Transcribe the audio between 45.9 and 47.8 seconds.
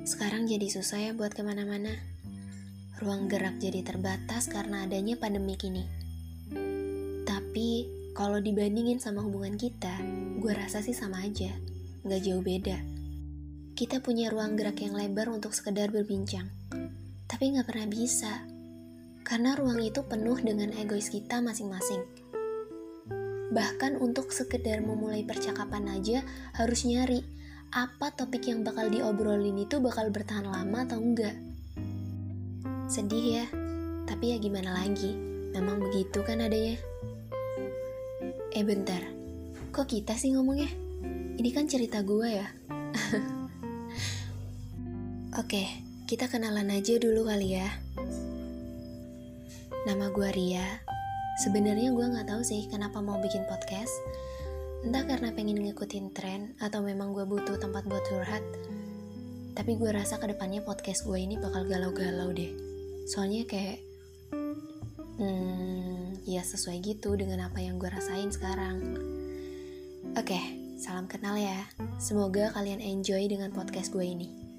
kita kenalan aja dulu kali ya.